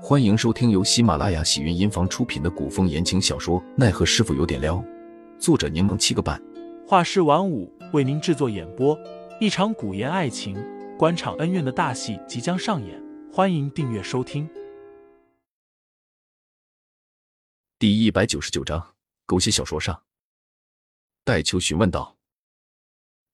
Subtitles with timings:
[0.00, 4.76] 欢迎收听由喜马拉雅喜云音房出品的古风言情小说《奈何师傅有点撩》，
[5.40, 6.40] 作者柠檬七个半，
[6.86, 8.96] 画师晚舞为您制作演播。
[9.40, 10.56] 一场古言爱情、
[10.96, 14.48] 官场恩怨的大戏即将上演，欢迎订阅收听。
[17.76, 18.94] 第一百九十九章，
[19.26, 20.04] 狗血小说上，
[21.24, 22.16] 戴秋询问道：“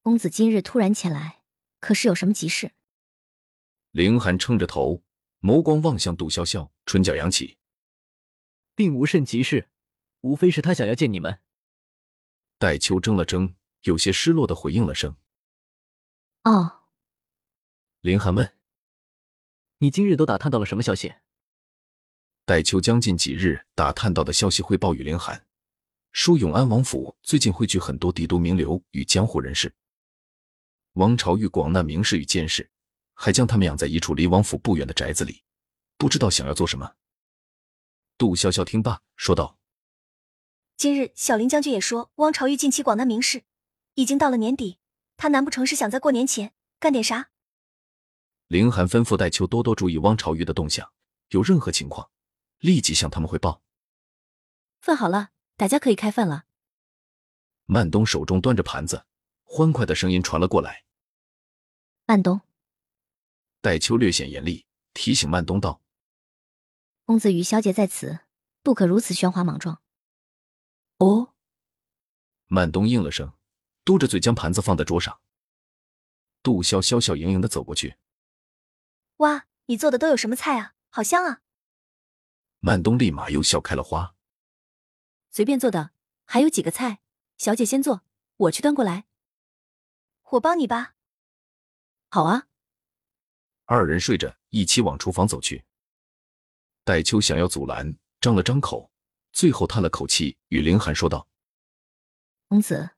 [0.03, 1.43] 公子今日突然前来，
[1.79, 2.73] 可是有什么急事？”
[3.93, 5.04] 凌寒撑着头。
[5.45, 7.59] 眸光望向杜潇潇，唇角扬起，
[8.75, 9.69] 并无甚急事，
[10.23, 11.39] 无非是他想要见你们。
[12.57, 15.19] 戴秋怔了怔，有些失落的回应了声
[16.45, 16.85] ：“哦。”
[18.01, 18.57] 林寒问
[19.81, 21.13] ：“你今日都打探到了什么消息？”
[22.47, 25.47] 戴秋将近几日打探到的消息汇报与林寒，
[26.13, 29.75] 说永安王府最近汇聚很多帝都名流与江湖人士，
[30.95, 32.71] 王朝玉广纳名士与剑士。
[33.15, 35.43] 还将他们养在一处离王府不远的宅子里，
[35.97, 36.97] 不知道想要做什么。
[38.19, 39.59] 杜潇潇听罢说道
[40.77, 43.45] ：“今日小林将军也说，汪朝玉近期广纳名士，
[43.95, 44.79] 已经到了年底，
[45.17, 47.31] 他难不成是想在过年前干点啥？”
[48.49, 50.93] 凌寒吩咐戴秋多多注意汪朝玉的动向，
[51.31, 52.11] 有任何情况
[52.59, 53.63] 立即向他们汇报。
[54.81, 56.45] 饭好了，大家可以开饭了。
[57.67, 59.07] 曼东手中端着盘子，
[59.43, 60.85] 欢快的声音传了过来。
[62.05, 62.43] 曼东。
[63.65, 65.81] 戴秋略显严厉，提醒曼东道
[67.07, 68.19] ：“公子与小姐在此，
[68.63, 69.81] 不可如此喧哗莽撞。”
[71.01, 71.33] 哦。
[72.49, 73.33] 曼东应了声，
[73.83, 75.19] 嘟着嘴将盘子放在桌上。
[76.43, 77.97] 杜潇潇笑盈盈的走过去
[79.17, 80.75] ：“哇，你做的都有什么菜啊？
[80.91, 81.41] 好香啊！”
[82.61, 84.15] 曼东立马又笑开了花
[85.33, 85.93] ：“随便做的，
[86.27, 87.01] 还有几个菜，
[87.39, 88.03] 小姐先做，
[88.37, 89.07] 我去端过来。
[90.33, 90.97] ”“我帮你吧。
[92.13, 92.49] ”“好啊。”
[93.67, 95.65] 二人睡着，一起往厨房走去。
[96.85, 98.91] 戴秋想要阻拦，张了张口，
[99.33, 101.27] 最后叹了口气，与凌寒说道
[102.47, 102.91] ：“公子，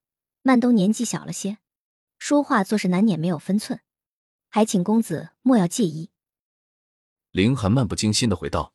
[0.42, 1.58] 曼东年纪小了些，
[2.18, 3.80] 说话做事难免没有分寸，
[4.48, 6.10] 还请公子莫要介意。”
[7.30, 8.74] 凌寒漫不经心的回道：“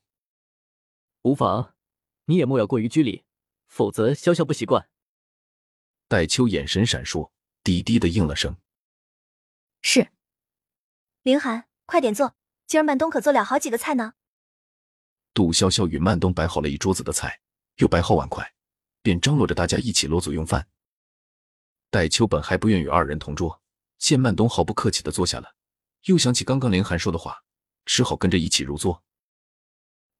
[1.23, 1.75] 无妨，
[2.25, 3.25] 你也莫要过于拘礼，
[3.67, 4.89] 否则潇潇不习惯。”
[6.07, 7.31] 戴秋眼神闪烁，
[7.63, 8.55] 低低的应了声
[9.83, 10.09] ：“是。”
[11.23, 11.67] 凌寒。
[11.91, 12.37] 快点做，
[12.67, 14.13] 今儿曼东可做了好几个菜呢。
[15.33, 17.41] 杜潇潇与曼东摆好了一桌子的菜，
[17.79, 18.53] 又摆好碗筷，
[19.01, 20.69] 便张罗着大家一起落座用饭。
[21.89, 23.61] 戴秋本还不愿与二人同桌，
[23.97, 25.53] 见曼东毫不客气的坐下了，
[26.03, 27.43] 又想起刚刚林寒说的话，
[27.83, 29.03] 只好跟着一起入座。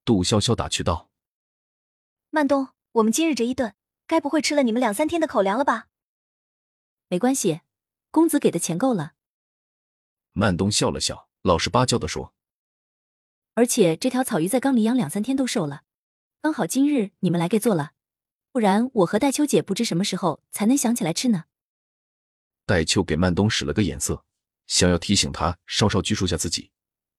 [0.04, 1.10] 杜潇潇打趣道
[2.32, 5.88] ：“曼东，我们今日这一顿，该不会吃了你们两三天的口粮了吧？”
[7.08, 7.62] 没关系，
[8.10, 9.14] 公子给的钱够了。
[10.34, 11.31] 曼东笑了笑。
[11.44, 12.34] 老实巴交的说，
[13.56, 15.84] 而且这条草鱼在缸里养两三天都瘦了，
[16.40, 17.94] 刚好今日你们来给做了，
[18.52, 21.46] 不然我和戴秋姐不知什么时候才能想起来吃呢。
[22.68, 24.24] 戴秋给曼东使了个眼色，
[24.68, 26.72] 想要提醒他稍稍拘束下自己，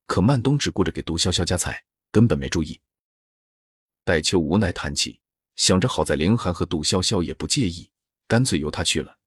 [0.07, 2.81] 可曼东只顾着给杜潇潇夹菜，根本没注意。
[4.05, 5.21] 戴秋无奈叹气，
[5.57, 7.91] 想着好在凌寒和杜潇潇也不介意，
[8.29, 9.19] 干脆由他去了。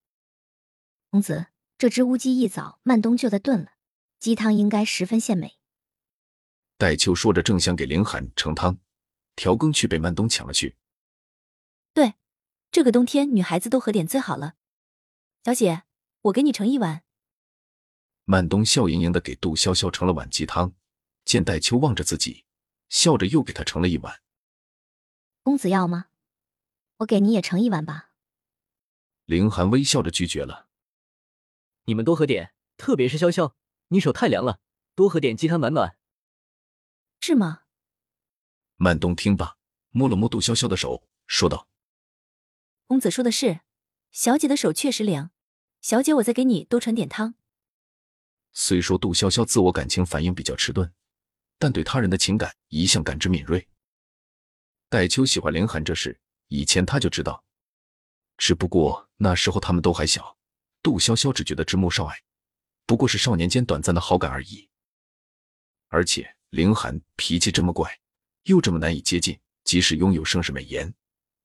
[1.09, 1.47] 公子，
[1.78, 3.73] 这只乌鸡一早曼东就在炖了。
[4.19, 5.57] 鸡汤应该十分鲜美。
[6.77, 8.77] 戴秋说着，正想给凌寒盛汤，
[9.35, 10.75] 调羹却被曼东抢了去。
[11.93, 12.15] 对，
[12.71, 14.55] 这个冬天女孩子多喝点最好了。
[15.43, 15.83] 小姐，
[16.23, 17.03] 我给你盛一碗。
[18.25, 20.73] 曼东笑盈盈的给杜潇潇盛了碗鸡汤，
[21.23, 22.45] 见戴秋望着自己，
[22.89, 24.21] 笑着又给他盛了一碗。
[25.43, 26.07] 公子要吗？
[26.97, 28.09] 我给你也盛一碗吧。
[29.25, 30.67] 凌寒微笑着拒绝了。
[31.85, 33.53] 你们多喝点，特别是潇潇。
[33.90, 34.59] 你手太凉了，
[34.96, 35.97] 多喝点鸡汤暖暖。
[37.22, 37.62] 是吗？
[38.78, 39.57] 曼东听罢，
[39.90, 41.68] 摸了摸杜潇潇的手，说道
[42.88, 43.62] ：“公子说的是，
[44.12, 45.31] 小姐的手确实凉。
[45.81, 47.35] 小姐，我再给你多盛点汤。”
[48.53, 50.91] 虽说杜潇潇自我感情反应比较迟钝，
[51.57, 53.67] 但对他人的情感一向感知敏锐。
[54.90, 57.43] 戴秋喜欢凌寒这事，以前他就知道，
[58.38, 60.38] 只不过那时候他们都还小，
[60.81, 62.22] 杜潇潇只觉得知木少爱。
[62.85, 64.70] 不过是少年间短暂的好感而已，
[65.87, 67.99] 而且凌寒脾气这么怪，
[68.43, 70.93] 又这么难以接近，即使拥有盛世美颜，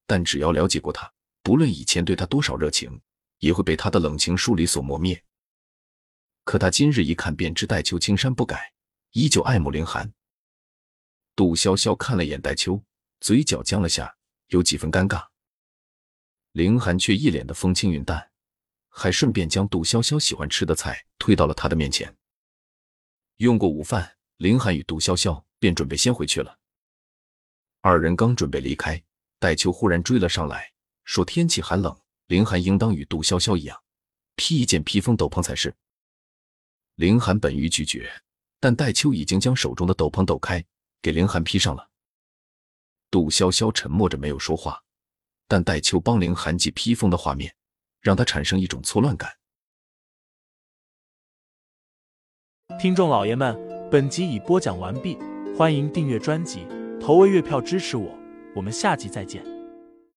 [0.06, 1.10] 但只要了解过他，
[1.42, 3.00] 不论以前对他多少热情，
[3.38, 5.22] 也会被他的冷情疏离所磨灭。
[6.44, 8.72] 可他今日一看便知戴秋青山不改，
[9.12, 10.12] 依旧爱慕凌寒。
[11.34, 12.82] 杜潇潇看了眼戴秋，
[13.20, 14.14] 嘴角僵了下，
[14.48, 15.26] 有几分尴尬。
[16.52, 18.29] 凌寒却一脸的风轻云淡。
[19.00, 22.14] 还顺便将杜潇潇喜欢吃的菜推到了他的面前。
[23.38, 26.58] 用过午饭，林寒与杜潇潇便准备先回去了。
[27.80, 29.02] 二人刚准备离开，
[29.38, 30.70] 戴秋忽然追了上来，
[31.04, 33.82] 说天气寒冷，林寒应当与杜潇潇一样，
[34.36, 35.74] 披一件披风斗篷才是。
[36.96, 38.12] 林寒本欲拒绝，
[38.60, 40.62] 但戴秋已经将手中的斗篷抖开，
[41.00, 41.88] 给林寒披上了。
[43.10, 44.84] 杜潇潇沉默着没有说话，
[45.48, 47.56] 但戴秋帮林寒系披风的画面，
[48.00, 49.30] 让他产生一种错乱感。
[52.78, 53.58] 听众老爷们，
[53.90, 55.18] 本集已播讲完毕，
[55.56, 56.66] 欢迎订阅专辑，
[57.00, 58.16] 投喂月票支持我，
[58.54, 59.59] 我们下集再见。